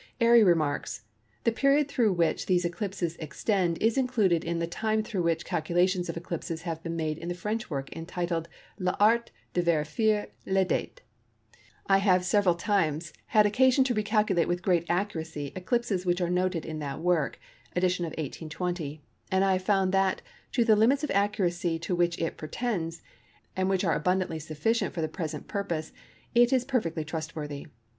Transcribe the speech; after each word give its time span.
Airy 0.19 0.43
remarks:—"The 0.43 1.51
period 1.51 1.87
through 1.87 2.13
which 2.13 2.47
these 2.47 2.65
eclipses 2.65 3.15
extend 3.17 3.77
is 3.77 3.99
included 3.99 4.43
in 4.43 4.57
the 4.57 4.65
time 4.65 5.03
through 5.03 5.21
which 5.21 5.45
calculations 5.45 6.09
of 6.09 6.17
eclipses 6.17 6.63
have 6.63 6.81
been 6.81 6.95
made 6.95 7.19
in 7.19 7.27
the 7.29 7.35
French 7.35 7.69
work 7.69 7.95
entitled 7.95 8.49
L'Art 8.79 9.29
de 9.53 9.61
vérifier 9.61 10.31
les 10.47 10.63
Dates. 10.65 11.03
I 11.85 11.99
have 11.99 12.25
several 12.25 12.55
times 12.55 13.13
had 13.27 13.45
occasion 13.45 13.83
to 13.83 13.93
recalculate 13.93 14.47
with 14.47 14.63
great 14.63 14.87
accuracy 14.89 15.51
eclipses 15.55 16.03
which 16.03 16.19
are 16.19 16.31
noted 16.31 16.65
in 16.65 16.79
that 16.79 16.99
work 16.99 17.39
(edition 17.75 18.03
of 18.03 18.09
1820), 18.13 19.03
and 19.31 19.45
I 19.45 19.51
have 19.53 19.61
found 19.61 19.91
that, 19.91 20.23
to 20.53 20.65
the 20.65 20.75
limits 20.75 21.03
of 21.03 21.11
accuracy 21.11 21.77
to 21.77 21.93
which 21.93 22.17
it 22.17 22.37
pretends, 22.37 23.03
and 23.55 23.69
which 23.69 23.83
are 23.85 23.93
abundantly 23.93 24.39
sufficient 24.39 24.95
for 24.95 25.01
the 25.01 25.07
present 25.07 25.47
purpose, 25.47 25.91
it 26.33 26.51
is 26.51 26.65
perfectly 26.65 27.05
trustworthy. 27.05 27.67